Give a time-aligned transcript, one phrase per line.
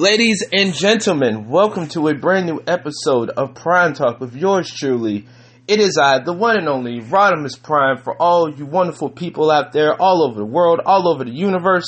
[0.00, 5.26] Ladies and gentlemen, welcome to a brand new episode of Prime Talk with yours truly.
[5.68, 9.74] It is I, the one and only Rodimus Prime, for all you wonderful people out
[9.74, 11.84] there all over the world, all over the universe.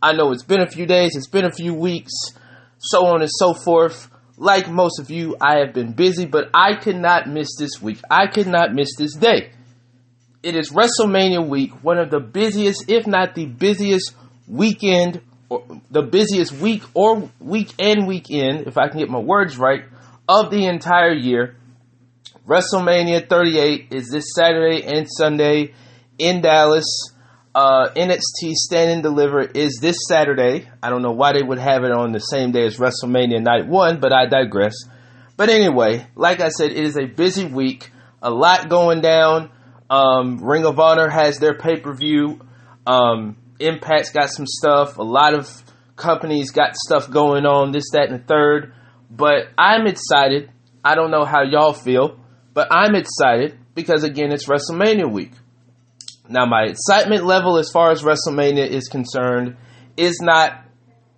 [0.00, 2.12] I know it's been a few days, it's been a few weeks,
[2.78, 4.08] so on and so forth.
[4.36, 7.98] Like most of you, I have been busy, but I could not miss this week.
[8.08, 9.50] I could not miss this day.
[10.44, 14.14] It is WrestleMania week, one of the busiest, if not the busiest
[14.46, 15.20] weekend
[15.90, 19.84] the busiest week or weekend weekend, if I can get my words right,
[20.28, 21.56] of the entire year.
[22.46, 25.72] WrestleMania 38 is this Saturday and Sunday
[26.18, 26.86] in Dallas.
[27.54, 30.68] Uh, NXT Stand and Deliver is this Saturday.
[30.82, 33.68] I don't know why they would have it on the same day as WrestleMania Night
[33.68, 34.74] 1, but I digress.
[35.36, 37.90] But anyway, like I said, it is a busy week.
[38.20, 39.50] A lot going down.
[39.88, 42.40] Um, Ring of Honor has their pay per view.
[42.86, 44.98] Um, Impact's got some stuff.
[44.98, 45.62] A lot of
[45.96, 48.72] companies got stuff going on, this, that, and the third.
[49.10, 50.50] But I'm excited.
[50.84, 52.18] I don't know how y'all feel,
[52.52, 55.32] but I'm excited because, again, it's WrestleMania week.
[56.28, 59.56] Now, my excitement level as far as WrestleMania is concerned
[59.96, 60.64] is not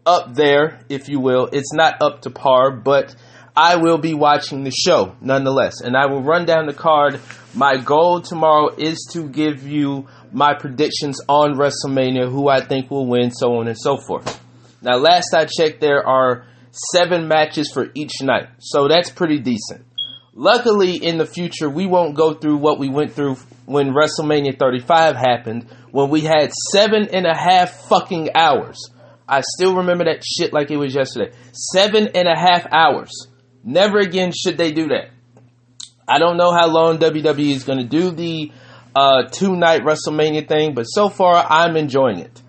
[0.05, 1.49] up there, if you will.
[1.53, 3.15] It's not up to par, but
[3.57, 5.81] I will be watching the show nonetheless.
[5.81, 7.21] And I will run down the card.
[7.55, 13.07] My goal tomorrow is to give you my predictions on WrestleMania, who I think will
[13.07, 14.43] win, so on and so forth.
[14.83, 19.87] Now, last I checked, there are seven matches for each night, so that's pretty decent.
[20.35, 25.17] Luckily, in the future, we won't go through what we went through when WrestleMania 35
[25.17, 28.91] happened, when we had seven and a half fucking hours.
[29.27, 31.33] I still remember that shit like it was yesterday.
[31.53, 33.11] Seven and a half hours.
[33.67, 35.11] Never again should they do that.
[36.09, 38.53] I don't know how long WWE is going to do the
[38.95, 42.43] uh, two night WrestleMania thing, but so far I'm enjoying it.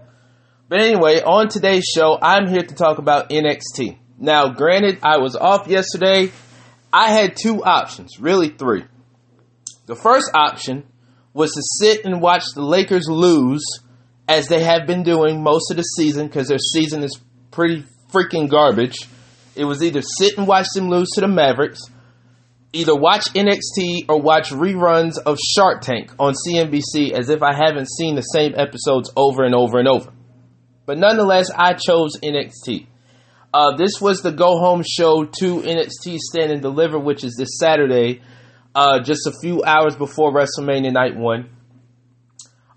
[0.69, 3.97] But anyway, on today's show, I'm here to talk about NXT.
[4.19, 6.31] Now, granted, I was off yesterday.
[6.93, 8.83] I had two options, really three.
[9.87, 10.85] The first option
[11.33, 13.63] was to sit and watch the Lakers lose,
[14.27, 18.49] as they have been doing most of the season, because their season is pretty freaking
[18.49, 18.97] garbage.
[19.57, 21.81] It was either sit and watch them lose to the Mavericks,
[22.73, 27.89] either watch NXT or watch reruns of Shark Tank on CNBC as if I haven't
[27.89, 30.13] seen the same episodes over and over and over.
[30.85, 32.87] But nonetheless, I chose NXT.
[33.53, 37.57] Uh, this was the go home show to NXT Stand and Deliver, which is this
[37.59, 38.21] Saturday,
[38.75, 41.49] uh, just a few hours before WrestleMania Night 1.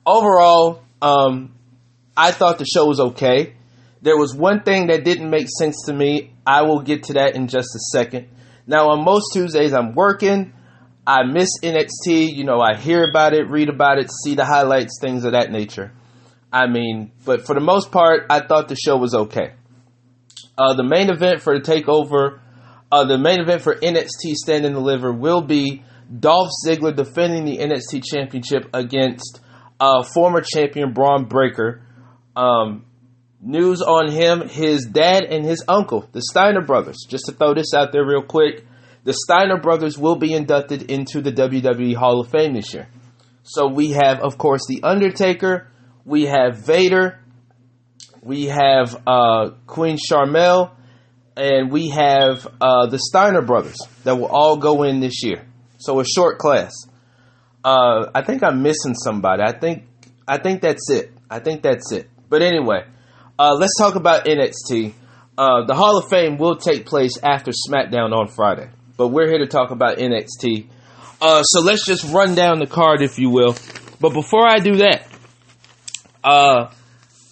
[0.06, 1.54] Overall, um,
[2.16, 3.54] I thought the show was okay.
[4.02, 6.32] There was one thing that didn't make sense to me.
[6.46, 8.28] I will get to that in just a second.
[8.66, 10.54] Now, on most Tuesdays, I'm working.
[11.06, 12.34] I miss NXT.
[12.34, 15.50] You know, I hear about it, read about it, see the highlights, things of that
[15.50, 15.92] nature.
[16.52, 19.52] I mean, but for the most part, I thought the show was okay.
[20.56, 22.40] Uh, the main event for the takeover,
[22.90, 25.84] uh, the main event for NXT Stand and Deliver will be
[26.18, 29.40] Dolph Ziggler defending the NXT Championship against
[29.78, 31.82] uh, former champion Bron Breakker.
[32.34, 32.84] Um,
[33.42, 37.06] News on him, his dad and his uncle, the Steiner brothers.
[37.08, 38.66] Just to throw this out there real quick,
[39.04, 42.88] the Steiner brothers will be inducted into the WWE Hall of Fame this year.
[43.42, 45.68] So we have, of course, The Undertaker,
[46.04, 47.20] we have Vader,
[48.22, 50.72] we have uh, Queen Sharmell,
[51.36, 55.46] and we have uh, the Steiner brothers that will all go in this year.
[55.78, 56.72] So a short class.
[57.64, 59.42] Uh, I think I'm missing somebody.
[59.42, 59.84] I think
[60.28, 61.12] I think that's it.
[61.30, 62.08] I think that's it.
[62.28, 62.84] But anyway,
[63.40, 64.92] uh, let's talk about NXT.
[65.38, 68.68] Uh, the Hall of Fame will take place after SmackDown on Friday,
[68.98, 70.66] but we're here to talk about NXT.
[71.22, 73.56] Uh, so let's just run down the card, if you will.
[73.98, 75.08] But before I do that,
[76.22, 76.70] uh,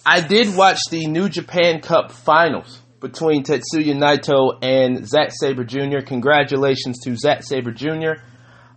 [0.03, 5.99] I did watch the New Japan Cup Finals between Tetsuya Naito and Zack Sabre Jr.
[6.03, 8.23] Congratulations to Zack Sabre Jr.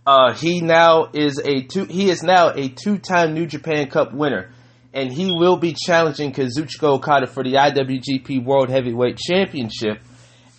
[0.05, 1.85] Uh, he now is a two.
[1.85, 4.51] He is now a two-time New Japan Cup winner
[4.93, 9.99] and he will be challenging Kazuchika Okada for the IWGP World Heavyweight Championship.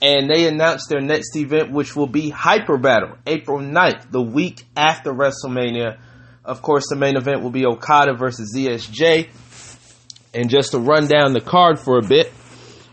[0.02, 4.64] And they announced their next event, which will be Hyper Battle, April 9th, the week
[4.76, 5.98] after WrestleMania.
[6.44, 9.28] Of course, the main event will be Okada versus ZSJ.
[10.34, 12.32] And just to run down the card for a bit,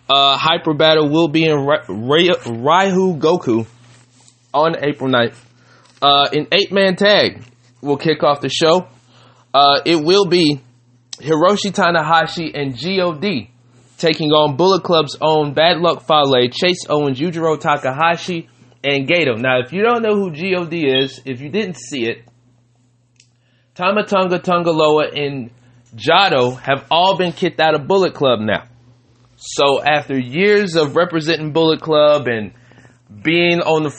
[0.07, 2.35] uh, Hyper Battle will be in Ryu
[3.17, 3.65] Goku
[4.53, 5.35] on April 9th.
[6.01, 7.43] Uh, an eight man tag
[7.81, 8.87] will kick off the show.
[9.53, 10.61] Uh, it will be
[11.21, 13.51] Hiroshi Tanahashi and God
[13.97, 18.49] taking on Bullet Club's own Bad Luck Fale, Chase Owens, Yujiro Takahashi,
[18.83, 19.37] and Gedo.
[19.37, 22.23] Now, if you don't know who God is, if you didn't see it,
[23.75, 25.51] Tama Tonga, Tanga Loa, and
[25.95, 28.65] Jado have all been kicked out of Bullet Club now.
[29.37, 32.53] So after years of representing Bullet Club and
[33.23, 33.91] being on the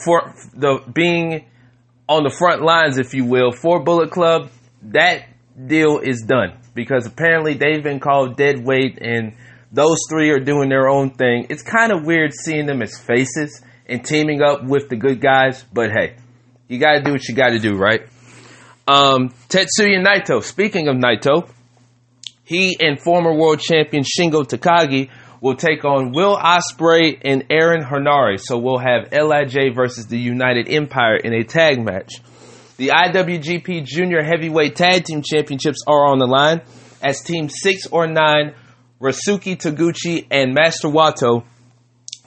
[0.53, 1.45] the being
[2.09, 4.49] on the front lines, if you will, for Bullet Club,
[4.81, 5.27] that
[5.67, 9.35] deal is done because apparently they've been called dead weight and
[9.71, 11.47] those three are doing their own thing.
[11.49, 15.63] It's kind of weird seeing them as faces and teaming up with the good guys,
[15.73, 16.15] but hey,
[16.67, 18.01] you got to do what you got to do, right?
[18.87, 20.43] Um, Tetsuya Naito.
[20.43, 21.49] Speaking of Naito,
[22.43, 25.09] he and former world champion Shingo Takagi
[25.41, 28.39] will take on Will Ospreay and Aaron Henare.
[28.39, 32.13] So we'll have Lij versus the United Empire in a tag match.
[32.75, 36.61] The IWGP Junior Heavyweight Tag Team Championships are on the line
[37.03, 38.55] as Team 6 or 9,
[38.99, 41.43] Ryusuke Taguchi and Master Wato,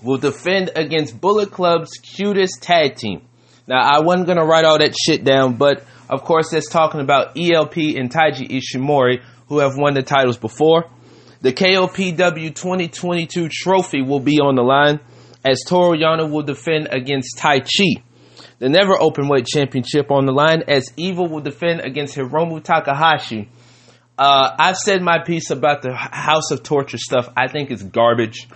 [0.05, 3.23] will defend against Bullet Club's cutest tag team.
[3.67, 7.01] Now, I wasn't going to write all that shit down, but of course, that's talking
[7.01, 10.85] about ELP and Taiji Ishimori, who have won the titles before.
[11.41, 15.01] The KOPW 2022 trophy will be on the line
[15.45, 18.03] as Toru Yano will defend against Taichi
[18.59, 23.49] the Never open weight Championship on the line as Evil will defend against Hiromu Takahashi.
[24.19, 27.29] Uh, I've said my piece about the House of Torture stuff.
[27.37, 28.49] I think it's garbage.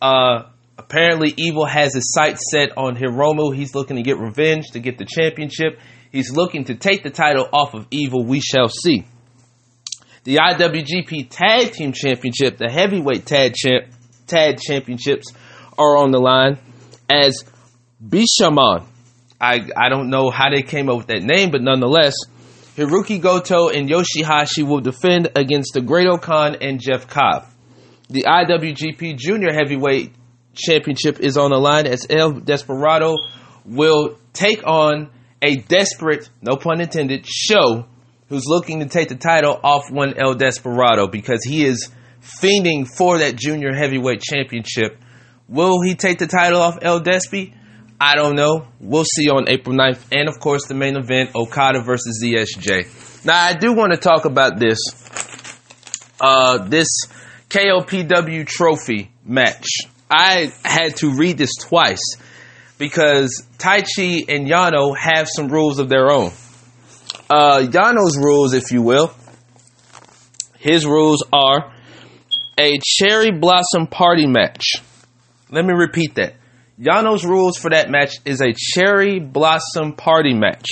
[0.00, 0.44] Uh,
[0.78, 3.54] apparently, Evil has his sights set on Hiromu.
[3.54, 5.78] He's looking to get revenge to get the championship.
[6.10, 8.24] He's looking to take the title off of Evil.
[8.24, 9.04] We shall see.
[10.24, 13.92] The IWGP Tag Team Championship, the Heavyweight Tag, Champ,
[14.26, 15.32] Tag Championships
[15.76, 16.58] are on the line
[17.10, 17.44] as
[18.02, 18.86] Bishamon
[19.42, 22.14] I I don't know how they came up with that name, but nonetheless,
[22.76, 27.46] Hiroki Goto and Yoshihashi will defend against the Great-O-Khan and Jeff Cobb.
[28.08, 30.12] The IWGP Junior Heavyweight
[30.54, 33.16] Championship is on the line as El Desperado
[33.64, 35.10] will take on
[35.42, 37.86] a desperate, no pun intended, Sho
[38.32, 41.90] who's looking to take the title off one El Desperado because he is
[42.22, 44.98] fiending for that junior heavyweight championship.
[45.48, 47.52] Will he take the title off El Despy?
[48.04, 48.66] I don't know.
[48.80, 50.06] We'll see on April 9th.
[50.10, 53.24] And of course, the main event Okada versus ZSJ.
[53.24, 54.80] Now, I do want to talk about this.
[56.20, 56.88] Uh, this
[57.48, 59.68] KOPW trophy match.
[60.10, 62.16] I had to read this twice
[62.76, 66.32] because Taichi and Yano have some rules of their own.
[67.30, 69.14] Uh, Yano's rules, if you will,
[70.58, 71.72] his rules are
[72.58, 74.72] a cherry blossom party match.
[75.52, 76.34] Let me repeat that.
[76.82, 80.66] Yano's rules for that match is a cherry blossom party match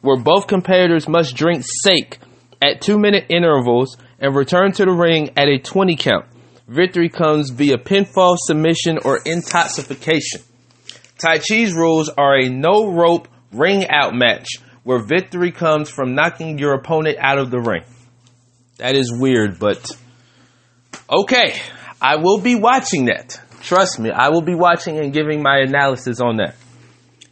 [0.00, 2.18] where both competitors must drink sake
[2.62, 6.24] at two minute intervals and return to the ring at a 20 count.
[6.66, 10.40] Victory comes via pinfall, submission, or intoxication.
[11.22, 14.46] Taichi's rules are a no rope ring out match
[14.82, 17.84] where victory comes from knocking your opponent out of the ring.
[18.78, 19.90] That is weird, but
[21.10, 21.60] okay.
[22.00, 23.38] I will be watching that.
[23.60, 26.56] Trust me, I will be watching and giving my analysis on that.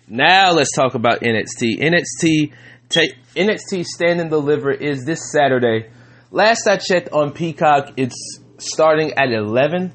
[0.07, 1.81] Now let's talk about NXT.
[1.81, 2.53] NXT
[2.89, 5.91] take NXT Stand and Deliver is this Saturday.
[6.31, 9.93] Last I checked on Peacock, it's starting at 11,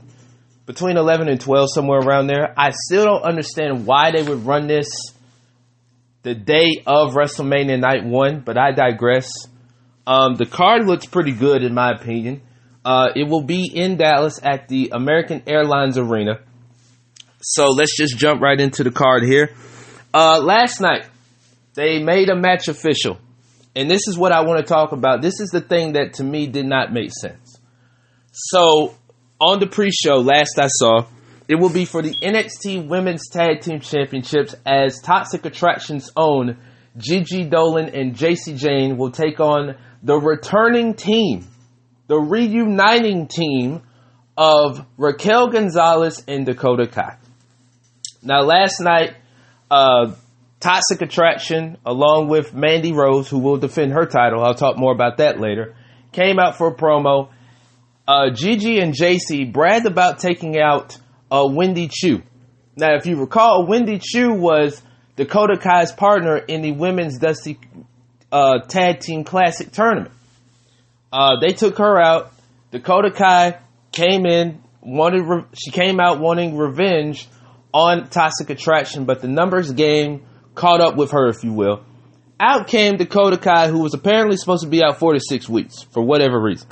[0.66, 2.54] between 11 and 12, somewhere around there.
[2.58, 4.88] I still don't understand why they would run this
[6.24, 9.30] the day of WrestleMania Night 1, but I digress.
[10.08, 12.42] Um, the card looks pretty good, in my opinion.
[12.86, 16.40] Uh, it will be in Dallas at the American Airlines Arena.
[17.42, 19.56] So let's just jump right into the card here.
[20.14, 21.06] Uh, last night,
[21.76, 23.18] they made a match official.
[23.76, 25.22] And this is what I want to talk about.
[25.22, 27.58] This is the thing that to me did not make sense.
[28.32, 28.96] So,
[29.40, 31.06] on the pre show, last I saw,
[31.48, 36.58] it will be for the NXT Women's Tag Team Championships as Toxic Attraction's own
[36.98, 41.48] Gigi Dolin and Jacy Jane will take on the returning team
[42.08, 43.82] the reuniting team
[44.38, 47.18] of Raquel Gonzalez and Dakota Kai.
[48.22, 49.16] Now, last night,
[49.70, 50.14] uh,
[50.60, 55.18] Toxic Attraction, along with Mandy Rose, who will defend her title, I'll talk more about
[55.18, 55.76] that later,
[56.12, 57.30] came out for a promo.
[58.08, 60.98] Uh, Gigi and Jacy bragged about taking out
[61.32, 62.22] uh, Wendy Choo.
[62.76, 64.82] Now, if you recall, Wendy Choo was
[65.16, 67.60] Dakota Kai's partner in the Women's Dusty
[68.32, 70.14] uh, Tag Team Classic tournament.
[71.14, 72.34] Uh, they took her out.
[72.72, 73.60] Dakota Kai
[73.92, 77.28] came in, wanted re- she came out wanting revenge
[77.72, 81.86] on Toxic Attraction, but the numbers game caught up with her, if you will.
[82.40, 85.84] Out came Dakota Kai, who was apparently supposed to be out four to six weeks
[85.84, 86.68] for whatever reason.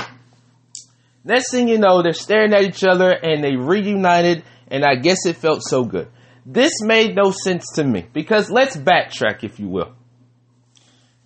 [1.23, 5.27] Next thing you know, they're staring at each other and they reunited, and I guess
[5.27, 6.07] it felt so good.
[6.47, 9.93] This made no sense to me because let's backtrack, if you will.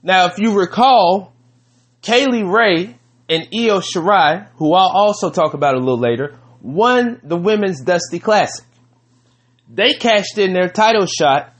[0.03, 1.33] Now, if you recall,
[2.01, 2.97] Kay Lee Ray
[3.29, 8.19] and Io Shirai, who I'll also talk about a little later, won the Women's Dusty
[8.19, 8.65] Classic.
[9.69, 11.53] They cashed in their title shot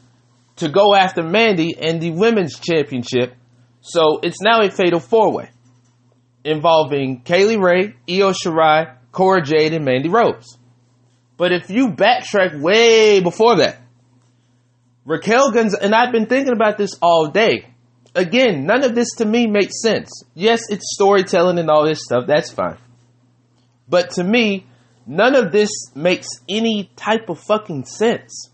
[0.58, 3.34] to go after Mandy and the Women's Championship.
[3.82, 5.50] So it's now a fatal four way
[6.44, 10.58] involving Kay Lee Ray, Io Shirai, Cora Jade, and Mandy Rose.
[11.38, 13.82] But if you backtrack way before that,
[15.06, 17.68] Raquel Guns, and I've been thinking about this all day.
[18.16, 20.10] Again, none of this to me makes sense.
[20.34, 22.78] Yes, it's storytelling and all this stuff, that's fine.
[23.90, 24.66] But to me,
[25.06, 28.50] none of this makes any type of fucking sense.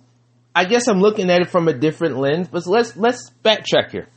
[0.53, 4.09] I guess I'm looking at it from a different lens, but let's let's backtrack here.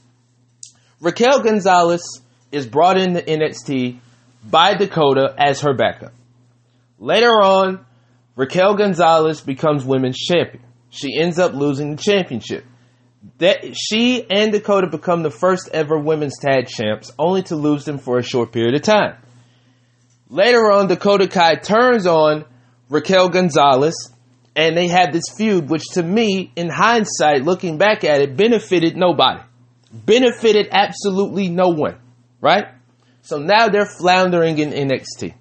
[1.01, 2.03] Raquel Gonzalez
[2.51, 3.99] is brought into NXT
[4.43, 6.13] by Dakota as her backup.
[6.99, 7.85] Later on,
[8.35, 10.65] Raquel Gonzalez becomes women's champion.
[10.91, 12.65] She ends up losing the championship.
[13.39, 17.99] That she and Dakota become the first ever women's tag champs, only to lose them
[17.99, 19.17] for a short period of time.
[20.29, 22.45] Later on, Dakota Kai turns on
[22.89, 24.13] Raquel Gonzalez,
[24.57, 28.97] and they have this feud, which to me, in hindsight, looking back at it, benefited
[28.97, 29.43] nobody.
[29.93, 31.99] Benefited absolutely no one,
[32.41, 32.67] right?
[33.23, 35.35] So now they're floundering in NXT.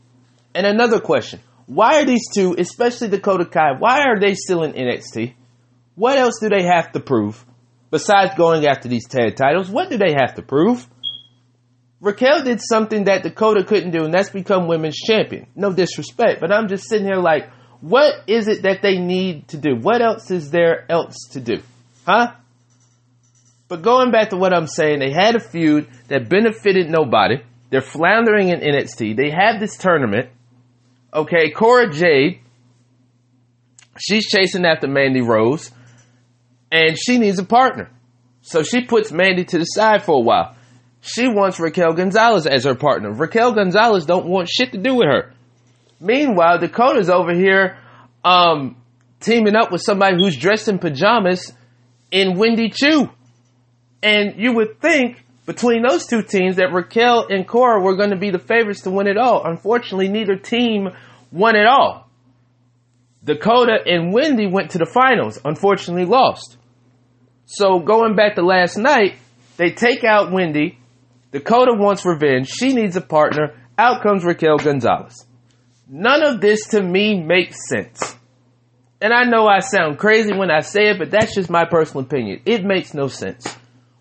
[0.56, 4.74] And another question why are these two, especially Dakota Kai, why are they still in
[4.74, 5.34] NXT?
[5.96, 7.46] What else do they have to prove
[7.94, 9.70] besides going after these tag titles?
[9.70, 10.88] What do they have to prove?
[12.02, 15.46] Raquel did something that Dakota couldn't do, and that's become women's champion.
[15.56, 19.58] No disrespect, but I'm just sitting here like, what is it that they need to
[19.58, 19.76] do?
[19.76, 21.62] What else is there else to do?
[22.04, 22.34] Huh?
[23.68, 27.44] But going back to what I'm saying, they had a feud that benefited nobody.
[27.70, 29.16] They're floundering in NXT.
[29.16, 30.32] They have this tournament.
[31.14, 32.40] Okay, Cora Jade,
[34.00, 35.72] she's chasing after Mandy Rose,
[36.74, 37.90] and she needs a partner.
[38.42, 40.56] So she puts Mandy to the side for a while.
[41.02, 43.12] She wants Raquel Gonzalez as her partner.
[43.12, 45.34] Raquel Gonzalez don't want shit to do with her.
[46.00, 47.78] Meanwhile, Dakota's over here
[48.26, 48.76] um,
[49.20, 51.54] teaming up with somebody who's dressed in pajamas
[52.10, 53.10] in Wendy Choo.
[54.02, 58.18] And you would think between those two teams that Raquel and Cora were going to
[58.18, 59.46] be the favorites to win it all.
[59.46, 60.90] Unfortunately, neither team
[61.32, 62.10] won it all.
[63.24, 66.58] Dakota and Wendy went to the finals, unfortunately lost.
[67.46, 69.16] So going back to last night,
[69.58, 70.80] they take out Wendy.
[71.32, 72.50] Dakota wants revenge.
[72.50, 73.56] She needs a partner.
[73.78, 75.26] Out comes Raquel Gonzalez.
[75.90, 78.16] None of this to me makes sense.
[79.02, 82.06] And I know I sound crazy when I say it, but that's just my personal
[82.06, 82.42] opinion.
[82.46, 83.46] It makes no sense.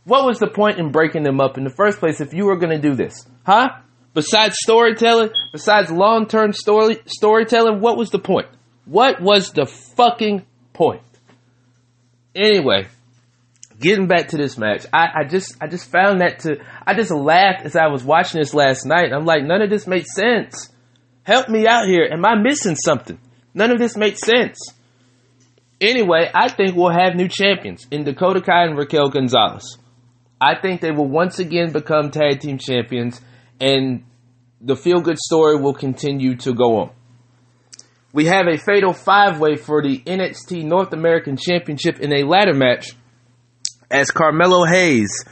[0.05, 2.57] What was the point in breaking them up in the first place if you were
[2.57, 3.27] going to do this?
[3.45, 3.69] Huh?
[4.15, 8.47] Besides storytelling, besides long term story, storytelling, what was the point?
[8.85, 11.03] What was the fucking point?
[12.35, 12.89] Anyway,
[13.83, 17.11] getting back to this match, I, I just I just found that to I just
[17.11, 19.12] laughed as I was watching this last night.
[19.12, 20.71] I'm like, none of this makes sense.
[21.25, 22.09] Help me out here.
[22.11, 23.19] Am I missing something?
[23.53, 24.59] None of this makes sense.
[25.81, 29.79] Anyway, I think we'll have new champions in Dakota Kai and Raquel Gonzalez.
[30.41, 33.21] I think they will once again become tag team champions,
[33.61, 34.05] and
[34.61, 36.91] the feel good story will continue to go on.
[38.12, 42.55] We have a fatal five way for the NXT North American Championship in a ladder
[42.55, 42.93] match
[43.93, 45.25] as Carmelo Hayes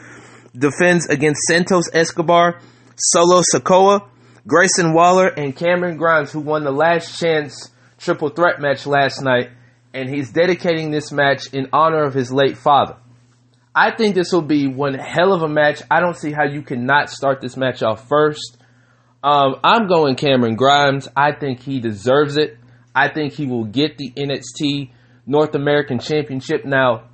[0.57, 2.61] defends against Santos Escobar,
[2.97, 4.07] Solo Sikoa,
[4.47, 9.51] Grayson Waller, and Cameron Grimes, who won the last chance triple threat match last night,
[9.93, 12.97] and he's dedicating this match in honor of his late father.
[13.75, 15.83] I think this will be one hell of a match.
[15.91, 18.59] I don't see how you cannot start this match off first.
[19.23, 21.09] Um, I'm going Cameron Grimes.
[21.17, 22.57] I think he deserves it.
[22.95, 24.91] I think he will get the NXT
[25.27, 26.65] North American Championship.
[26.65, 27.10] Now,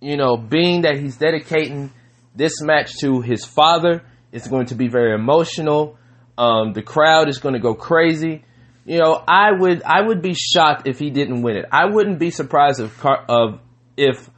[0.00, 1.92] you know, being that he's dedicating
[2.34, 5.98] this match to his father, it's going to be very emotional.
[6.36, 8.44] Um, the crowd is going to go crazy.
[8.84, 11.64] You know, I would I would be shocked if he didn't win it.
[11.72, 13.60] I wouldn't be surprised if Car- of
[13.96, 14.30] if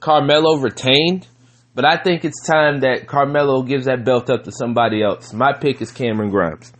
[0.00, 1.28] Carmelo retained,
[1.74, 5.32] but I think it's time that Carmelo gives that belt up to somebody else.
[5.32, 6.72] My pick is Cameron Grimes.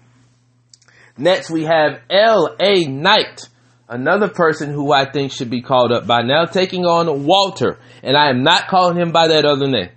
[1.16, 2.86] Next, we have L.A.
[2.86, 3.48] Knight,
[3.88, 8.16] another person who I think should be called up by now, taking on Walter, and
[8.16, 9.90] I am not calling him by that other name.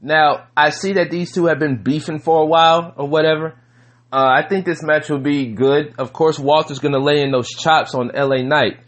[0.00, 3.54] Now, I see that these two have been beefing for a while or whatever.
[4.12, 5.94] Uh, I think this match will be good.
[5.98, 8.80] Of course, Walter's going to lay in those chops on LA Knight.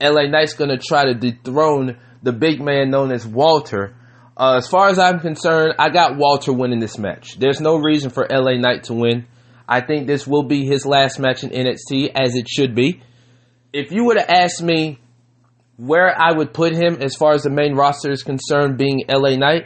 [0.00, 3.94] LA Knight's going to try to dethrone the big man known as Walter.
[4.36, 7.38] Uh, as far as I'm concerned, I got Walter winning this match.
[7.38, 9.26] There's no reason for LA Knight to win.
[9.68, 13.02] I think this will be his last match in NXT, as it should be.
[13.72, 14.98] If you would have asked me
[15.76, 19.36] where I would put him as far as the main roster is concerned, being LA
[19.36, 19.64] Knight,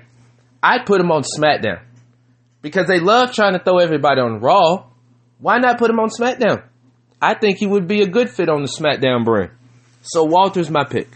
[0.63, 1.83] I'd put him on SmackDown.
[2.63, 4.87] Because they love trying to throw everybody on Raw.
[5.39, 6.63] Why not put him on SmackDown?
[7.21, 9.51] I think he would be a good fit on the SmackDown brand.
[10.03, 11.09] So Walter's my pick.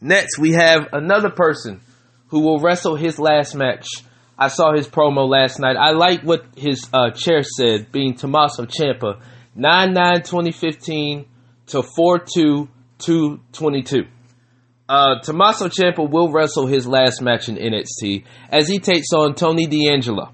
[0.00, 1.80] Next, we have another person
[2.28, 3.86] who will wrestle his last match.
[4.38, 5.76] I saw his promo last night.
[5.76, 9.20] I like what his uh, chair said, being Tommaso Ciampa,
[9.54, 11.26] 9 9 2015
[11.68, 14.04] to 4 2 222.
[14.88, 19.66] Uh, Tommaso Ciampa will wrestle his last match in NXT as he takes on Tony
[19.66, 20.32] D'Angelo.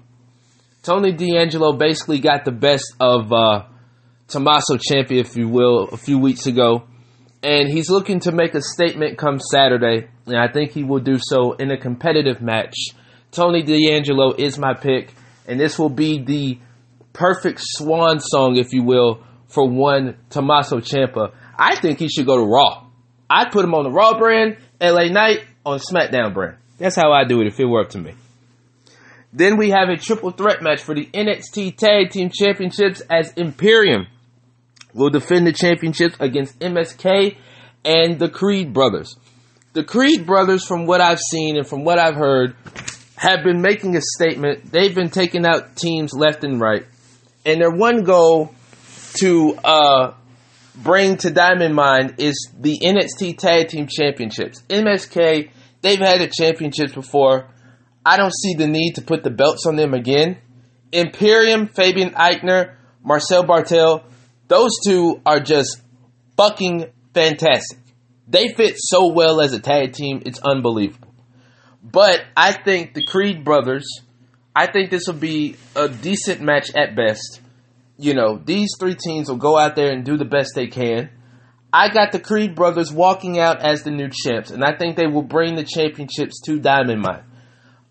[0.83, 3.63] Tony D'Angelo basically got the best of uh,
[4.27, 6.83] Tommaso Ciampa, if you will, a few weeks ago,
[7.41, 11.17] and he's looking to make a statement come Saturday, and I think he will do
[11.19, 12.75] so in a competitive match.
[13.31, 15.13] Tony D'Angelo is my pick,
[15.47, 16.59] and this will be the
[17.13, 21.33] perfect swan song, if you will, for one Tommaso Ciampa.
[21.57, 22.87] I think he should go to Raw.
[23.29, 26.57] I'd put him on the Raw brand, LA Knight on SmackDown brand.
[26.77, 28.13] That's how I do it if it were up to me.
[29.33, 34.07] Then we have a triple threat match for the NXT Tag Team Championships as Imperium
[34.93, 37.37] will defend the championships against MSK
[37.85, 39.15] and the Creed brothers.
[39.73, 42.55] The Creed brothers, from what I've seen and from what I've heard,
[43.17, 44.71] have been making a statement.
[44.71, 46.85] They've been taking out teams left and right,
[47.45, 48.55] and their one goal
[49.15, 50.13] to uh,
[50.75, 54.61] bring to Diamond Mine is the NXT Tag Team Championships.
[54.69, 55.49] MSK,
[55.81, 57.49] they've had the championships before.
[58.05, 60.37] I don't see the need to put the belts on them again.
[60.91, 64.03] Imperium, Fabian Aichner, Marcel Barthel,
[64.47, 65.81] those two are just
[66.37, 67.77] fucking fantastic.
[68.27, 71.13] They fit so well as a tag team, it's unbelievable.
[71.83, 73.87] But I think the Creed brothers,
[74.55, 77.41] I think this will be a decent match at best
[77.99, 81.09] you know, these three teams will go out there and do the best they can.
[81.71, 85.05] I got the Creed brothers walking out as the new champs, and I think they
[85.05, 87.23] will bring the championships to Diamond Mine.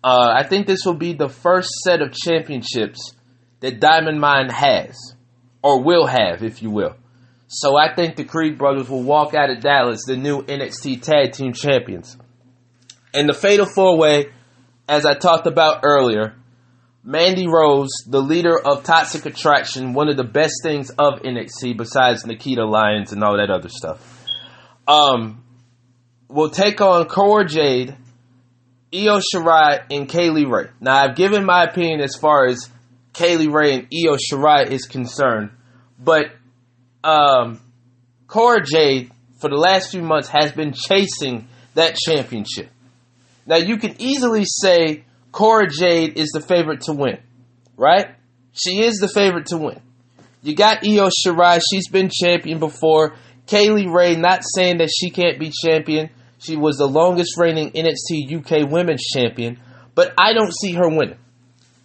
[0.03, 3.13] Uh, I think this will be the first set of championships
[3.59, 4.97] that Diamond Mine has,
[5.61, 6.95] or will have, if you will.
[7.47, 11.33] So I think the Creed brothers will walk out of Dallas the new NXT Tag
[11.33, 12.17] Team Champions.
[13.13, 14.31] And the Fatal Four Way,
[14.87, 16.35] as I talked about earlier,
[17.03, 22.25] Mandy Rose, the leader of Toxic Attraction, one of the best things of NXT besides
[22.25, 24.25] Nikita Lyons and all that other stuff,
[24.87, 25.43] um,
[26.27, 27.95] will take on Cora Jade,
[28.93, 30.69] Io Shirai, and Kay Lee Ray.
[30.81, 32.69] Now, I've given my opinion as far as
[33.13, 35.51] Kay Lee Ray and Io Shirai is concerned,
[35.97, 36.25] but
[37.03, 37.61] um,
[38.27, 42.69] Cora Jade, for the last few months, has been chasing that championship.
[43.45, 47.19] Now, you can easily say Cora Jade is the favorite to win,
[47.77, 48.15] right?
[48.53, 49.81] She is the favorite to win.
[50.41, 51.61] You got Io Shirai.
[51.71, 53.15] She's been champion before.
[53.45, 56.09] Kay Lee Ray, not saying that she can't be champion.
[56.39, 59.59] She was the longest reigning NXT UK Women's Champion,
[59.93, 61.17] but I don't see her winning.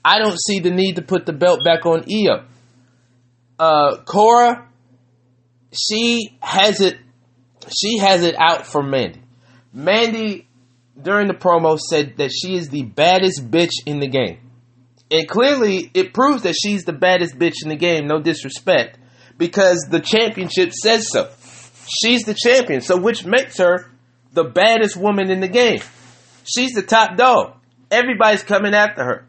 [0.04, 2.44] I don't see the need to put the belt back on Io.
[3.58, 4.68] Uh, Cora,
[5.72, 6.98] she has it.
[7.76, 9.22] She has it out for Mandy.
[9.72, 10.46] Mandy
[11.00, 14.38] during the promo said that she is the baddest bitch in the game.
[15.10, 18.98] And clearly, it proves that she's the baddest bitch in the game, no disrespect,
[19.36, 21.30] because the championship says so.
[22.00, 23.90] She's the champion, so which makes her
[24.32, 25.80] the baddest woman in the game.
[26.44, 27.56] She's the top dog.
[27.90, 29.26] Everybody's coming after her.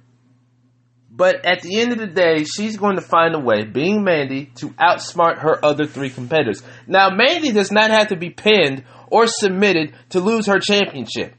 [1.10, 4.52] But at the end of the day, she's going to find a way, being Mandy,
[4.58, 6.62] to outsmart her other three competitors.
[6.88, 11.36] Now, Mandy does not have to be pinned or submitted to lose her championship.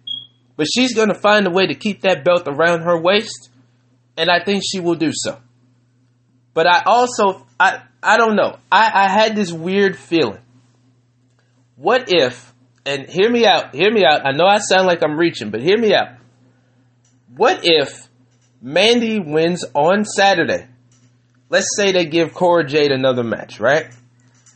[0.56, 3.50] But she's going to find a way to keep that belt around her waist,
[4.16, 5.38] and I think she will do so.
[6.54, 8.58] But I also, I, I don't know.
[8.72, 10.40] I, I had this weird feeling.
[11.76, 12.54] What if,
[12.86, 14.26] and hear me out, hear me out.
[14.26, 16.16] I know I sound like I'm reaching, but hear me out.
[17.36, 18.08] What if
[18.62, 20.66] Mandy wins on Saturday?
[21.50, 23.86] Let's say they give Cora Jade another match, right?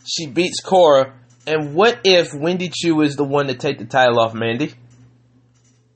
[0.06, 1.14] She beats Cora,
[1.46, 4.72] and what if Wendy Choo is the one to take the title off Mandy?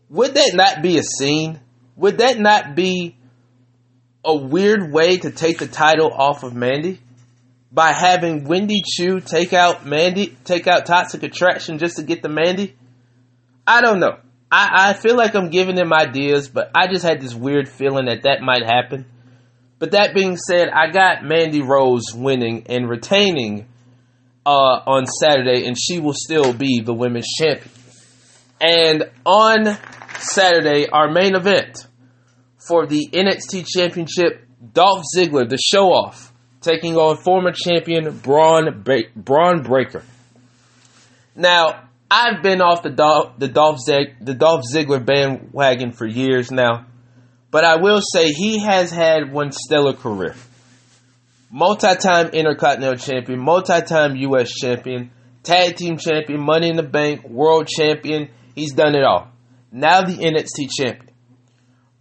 [0.09, 1.61] Would that not be a scene?
[1.97, 3.17] Would that not be
[4.25, 7.01] a weird way to take the title off of Mandy?
[7.73, 12.29] By having Wendy Choo take out Mandy, take out Toxic Attraction just to get the
[12.29, 12.77] Mandy?
[13.67, 14.19] I don't know.
[14.51, 18.07] I, I feel like I'm giving them ideas, but I just had this weird feeling
[18.07, 19.07] that that might happen.
[19.81, 23.67] But that being said, I got Mandy Rose winning and retaining
[24.47, 24.51] uh,
[24.87, 27.71] on Saturday, and she will still be the women's champion.
[28.65, 29.77] And on
[30.19, 31.87] Saturday, our main event
[32.67, 39.11] for the NXT Championship, Dolph Ziggler, the show off, taking on former champion Braun, ba-
[39.15, 40.03] Bron Breakker.
[41.37, 46.87] Now, I've been off the Dolph, the, Dolph the Dolph Ziggler bandwagon for years now,
[47.51, 50.35] but I will say he has had one stellar career.
[51.51, 54.51] multi-time Intercontinental Champion, multi-time U.S.
[54.51, 55.11] Champion,
[55.43, 58.31] Tag Team Champion, Money in the Bank, World Champion.
[58.55, 59.29] He's done it all.
[59.73, 61.11] Now the NXT Champion.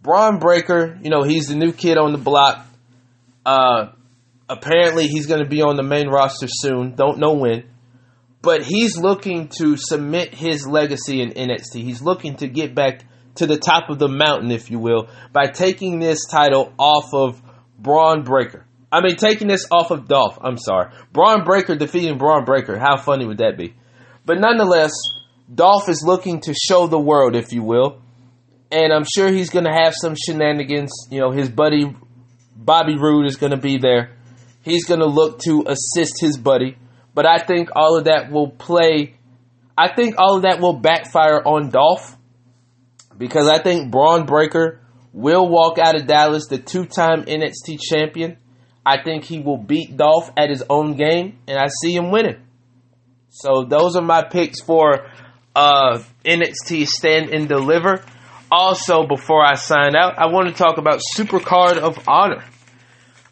[0.00, 2.66] Bron Breakker, you know, he's the new kid on the block.
[3.44, 3.92] Uh,
[4.48, 6.94] apparently, he's going to be on the main roster soon.
[6.94, 7.64] Don't know when.
[8.42, 11.82] But he's looking to submit his legacy in NXT.
[11.82, 13.04] He's looking to get back
[13.36, 17.40] to the top of the mountain, if you will, by taking this title off of
[17.78, 18.66] Bron Breakker.
[18.92, 20.38] I mean, taking this off of Dolph.
[20.40, 20.92] I'm sorry.
[21.12, 22.78] Bron Breakker defeating Bron Breakker.
[22.78, 23.74] How funny would that be?
[24.24, 24.92] But nonetheless,
[25.52, 28.00] Dolph is looking to show the world, if you will.
[28.70, 30.90] And I'm sure he's going to have some shenanigans.
[31.10, 31.94] You know, his buddy
[32.56, 34.16] Bobby Roode is going to be there.
[34.62, 36.76] He's going to look to assist his buddy.
[37.14, 39.16] But I think all of that will play.
[39.76, 42.16] I think all of that will backfire on Dolph.
[43.16, 44.80] Because I think Bron Breakker
[45.12, 48.38] will walk out of Dallas the two time NXT champion.
[48.84, 51.38] I think he will beat Dolph at his own game.
[51.46, 52.40] And I see him winning.
[53.28, 55.06] So those are my picks for
[55.54, 58.04] uh, NXT Stand and Deliver.
[58.50, 62.44] Also, before I sign out, I want to talk about Super Card of Honor.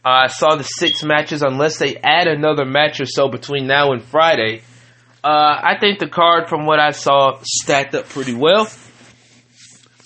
[0.04, 3.92] Uh, I saw the six matches, unless they add another match or so between now
[3.92, 4.62] and Friday.
[5.22, 5.28] Uh,
[5.62, 8.68] I think the card, from what I saw, stacked up pretty well.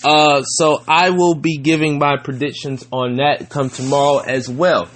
[0.04, 4.88] Uh, so I will be giving my predictions on that come tomorrow as well.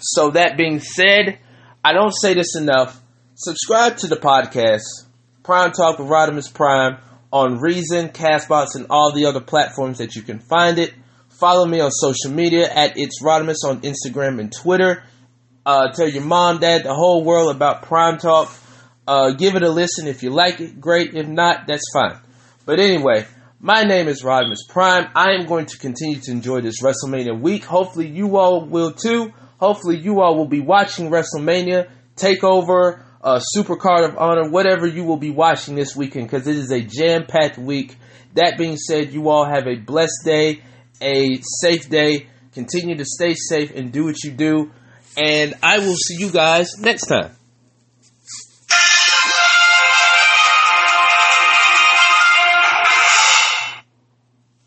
[0.00, 1.38] So that being said,
[1.84, 3.00] I don't say this enough.
[3.36, 4.82] Subscribe to the podcast,
[5.42, 6.98] Prime Talk with Rodimus Prime,
[7.32, 10.92] on Reason, Castbox, and all the other platforms that you can find it.
[11.30, 15.02] Follow me on social media at It's Rodimus on Instagram and Twitter.
[15.64, 18.52] Uh, tell your mom, dad, the whole world about Prime Talk.
[19.06, 20.80] Uh, give it a listen if you like it.
[20.80, 21.14] Great.
[21.14, 22.20] If not, that's fine.
[22.64, 23.26] But anyway,
[23.58, 25.08] my name is Rodimus Prime.
[25.16, 27.64] I am going to continue to enjoy this WrestleMania week.
[27.64, 29.32] Hopefully, you all will too.
[29.58, 35.04] Hopefully, you all will be watching WrestleMania, Takeover, uh, Super Card of Honor, whatever you
[35.04, 37.96] will be watching this weekend, because it is a jam packed week.
[38.34, 40.62] That being said, you all have a blessed day
[41.02, 42.26] a safe day.
[42.52, 44.70] Continue to stay safe and do what you do.
[45.16, 47.36] And I will see you guys next time.